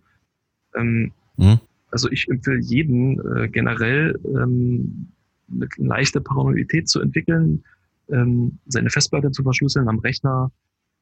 [0.76, 1.60] Ähm, hm.
[1.92, 5.08] Also ich empfehle jeden äh, generell ähm,
[5.52, 7.64] eine leichte Paranoidität zu entwickeln,
[8.10, 10.52] ähm, seine Festplatte zu verschlüsseln am Rechner,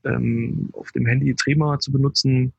[0.03, 2.53] ähm, auf dem Handy Trema zu benutzen.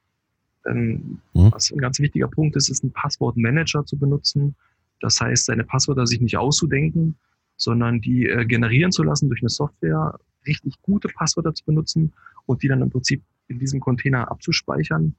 [0.67, 1.53] Ähm, mhm.
[1.53, 4.55] Was ein ganz wichtiger Punkt ist, ist ein Passwortmanager zu benutzen.
[5.01, 7.17] Das heißt, seine Passwörter sich nicht auszudenken,
[7.57, 12.13] sondern die äh, generieren zu lassen durch eine Software, richtig gute Passwörter zu benutzen
[12.47, 15.15] und die dann im Prinzip in diesem Container abzuspeichern.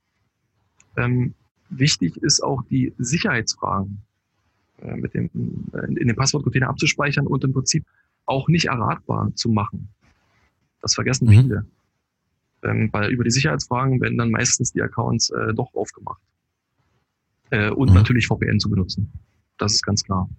[0.97, 1.34] Ähm,
[1.69, 4.01] wichtig ist auch die Sicherheitsfragen
[4.82, 5.29] äh, mit dem,
[5.73, 7.86] äh, in dem Passwortcontainer abzuspeichern und im Prinzip
[8.25, 9.89] auch nicht erratbar zu machen.
[10.82, 11.32] Das vergessen mhm.
[11.32, 11.65] viele.
[12.63, 16.22] Ähm, weil über die Sicherheitsfragen werden dann meistens die Accounts äh, doch aufgemacht.
[17.52, 17.95] Äh, und mhm.
[17.95, 19.12] natürlich VPN zu benutzen.
[19.58, 20.30] Das ist ganz klar.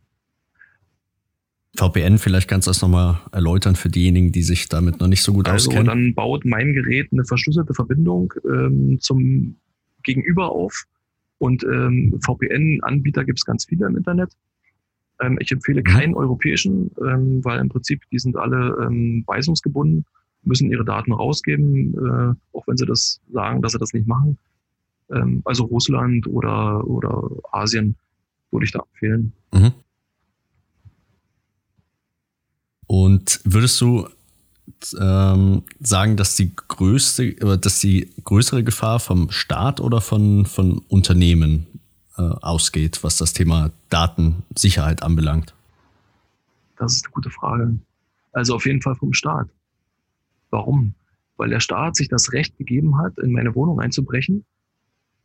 [1.76, 5.32] VPN, vielleicht kannst du das nochmal erläutern für diejenigen, die sich damit noch nicht so
[5.32, 5.86] gut also, auskennen.
[5.86, 9.56] Dann baut mein Gerät eine verschlüsselte Verbindung ähm, zum
[10.02, 10.84] Gegenüber auf.
[11.38, 14.32] Und ähm, VPN-Anbieter gibt es ganz viele im Internet.
[15.20, 15.84] Ähm, ich empfehle mhm.
[15.84, 20.04] keinen europäischen, ähm, weil im Prinzip die sind alle ähm, weisungsgebunden
[20.42, 24.38] müssen ihre Daten rausgeben, äh, auch wenn sie das sagen, dass sie das nicht machen.
[25.10, 27.96] Ähm, also Russland oder, oder Asien
[28.50, 29.32] würde ich da empfehlen.
[29.52, 29.72] Mhm.
[32.86, 34.08] Und würdest du
[34.98, 41.66] ähm, sagen, dass die größte, dass die größere Gefahr vom Staat oder von, von Unternehmen
[42.16, 45.54] äh, ausgeht, was das Thema Datensicherheit anbelangt?
[46.76, 47.78] Das ist eine gute Frage.
[48.32, 49.48] Also auf jeden Fall vom Staat.
[50.50, 50.94] Warum?
[51.36, 54.44] Weil der Staat sich das Recht gegeben hat, in meine Wohnung einzubrechen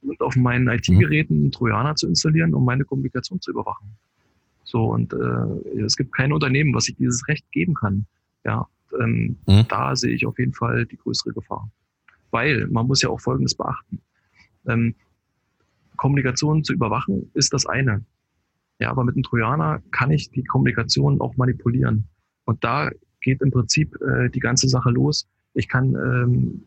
[0.01, 3.97] und auf meinen IT-Geräten einen Trojaner zu installieren, um meine Kommunikation zu überwachen.
[4.63, 8.05] So, und äh, es gibt kein Unternehmen, was sich dieses Recht geben kann.
[8.43, 8.67] Ja,
[8.99, 9.65] ähm, mhm.
[9.67, 11.69] da sehe ich auf jeden Fall die größere Gefahr.
[12.31, 14.01] Weil man muss ja auch Folgendes beachten.
[14.67, 14.95] Ähm,
[15.97, 18.03] Kommunikation zu überwachen ist das eine.
[18.79, 22.05] Ja, aber mit einem Trojaner kann ich die Kommunikation auch manipulieren.
[22.45, 22.89] Und da
[23.25, 25.27] geht im Prinzip äh, die ganze Sache los.
[25.53, 26.63] Ich kann, ähm,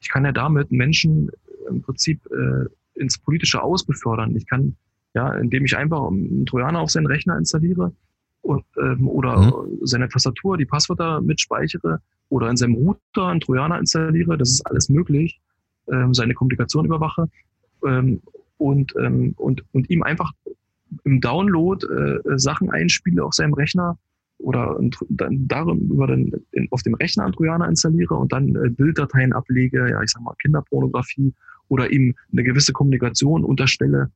[0.00, 1.30] ich kann ja damit Menschen
[1.70, 2.66] im Prinzip äh,
[3.00, 4.36] ins politische Aus befördern.
[4.36, 4.76] Ich kann,
[5.14, 7.92] ja, indem ich einfach einen Trojaner auf seinen Rechner installiere
[8.42, 9.78] und, ähm, oder mhm.
[9.82, 14.88] seine Tastatur, die Passwörter mitspeichere oder in seinem Router einen Trojaner installiere, das ist alles
[14.88, 15.40] möglich,
[15.90, 17.28] ähm, seine Kommunikation überwache
[17.86, 18.20] ähm,
[18.56, 20.32] und, ähm, und, und ihm einfach
[21.04, 23.98] im Download äh, Sachen einspiele auf seinem Rechner
[24.38, 26.32] oder dann darüber dann
[26.70, 30.34] auf dem Rechner einen Trojaner installiere und dann äh, Bilddateien ablege, ja, ich sag mal
[30.40, 31.34] Kinderpornografie
[31.68, 34.10] oder ihm eine gewisse Kommunikation unterstelle.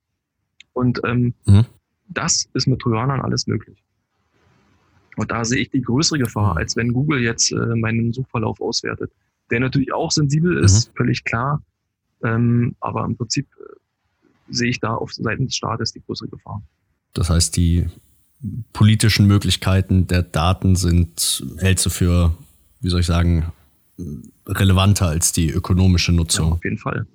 [0.72, 1.66] Und ähm, mhm.
[2.08, 3.82] das ist mit Trojanern alles möglich.
[5.16, 9.12] Und da sehe ich die größere Gefahr, als wenn Google jetzt äh, meinen Suchverlauf auswertet.
[9.50, 10.96] Der natürlich auch sensibel ist, mhm.
[10.96, 11.62] völlig klar.
[12.22, 13.74] Ähm, aber im Prinzip äh,
[14.48, 16.62] sehe ich da auf Seiten des Staates die größere Gefahr.
[17.12, 17.86] Das heißt, die
[18.72, 22.36] politischen Möglichkeiten der Daten sind, hältst du für,
[22.80, 23.52] wie soll ich sagen,
[24.46, 26.48] relevanter als die ökonomische Nutzung?
[26.48, 27.06] Ja, auf jeden Fall.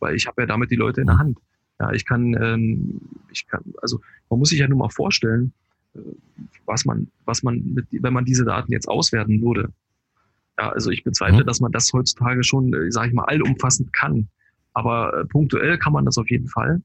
[0.00, 1.38] Weil ich habe ja damit die Leute in der Hand.
[1.80, 3.00] Ja, ich kann, ähm,
[3.32, 5.52] ich kann, also man muss sich ja nur mal vorstellen,
[5.94, 5.98] äh,
[6.66, 9.70] was man, was man mit, wenn man diese Daten jetzt auswerten würde.
[10.58, 11.46] Ja, also ich bezweifle, mhm.
[11.46, 14.28] dass man das heutzutage schon, äh, sage ich mal, allumfassend kann.
[14.72, 16.82] Aber äh, punktuell kann man das auf jeden Fall.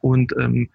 [0.00, 0.68] Und ähm,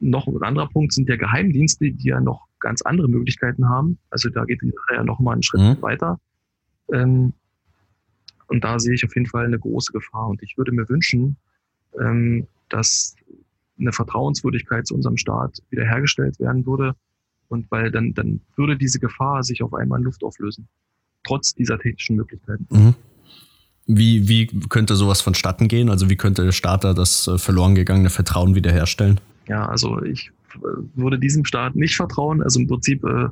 [0.00, 3.98] noch ein anderer Punkt sind ja Geheimdienste, die ja noch ganz andere Möglichkeiten haben.
[4.10, 5.82] Also da geht die Sache ja noch mal einen Schritt mhm.
[5.82, 6.18] weiter.
[6.92, 7.34] Ähm,
[8.48, 10.28] und da sehe ich auf jeden Fall eine große Gefahr.
[10.28, 11.36] Und ich würde mir wünschen,
[11.98, 13.14] ähm, dass
[13.78, 16.94] eine Vertrauenswürdigkeit zu unserem Staat wiederhergestellt werden würde.
[17.48, 20.68] Und weil dann, dann würde diese Gefahr sich auf einmal in Luft auflösen.
[21.24, 22.66] Trotz dieser technischen Möglichkeiten.
[22.70, 22.94] Mhm.
[23.86, 25.90] Wie, wie könnte sowas vonstatten gehen?
[25.90, 29.20] Also wie könnte der Staat da das äh, verloren gegangene Vertrauen wiederherstellen?
[29.50, 30.58] Ja, also ich äh,
[30.94, 32.40] würde diesem Staat nicht vertrauen.
[32.40, 33.24] Also im Prinzip äh,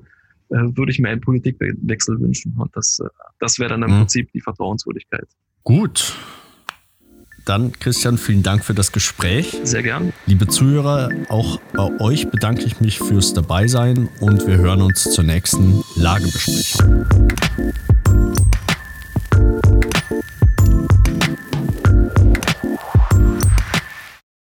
[0.51, 2.55] äh, würde ich mir einen Politikwechsel wünschen.
[2.59, 3.99] Und das, äh, das wäre dann im mhm.
[3.99, 5.29] Prinzip die Vertrauenswürdigkeit.
[5.63, 6.17] Gut.
[7.45, 9.57] Dann, Christian, vielen Dank für das Gespräch.
[9.63, 10.13] Sehr gern.
[10.27, 15.25] Liebe Zuhörer, auch bei euch bedanke ich mich fürs Dabeisein und wir hören uns zur
[15.25, 17.07] nächsten Lagebesprechung.